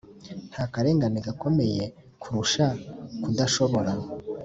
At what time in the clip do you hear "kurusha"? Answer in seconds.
2.21-2.65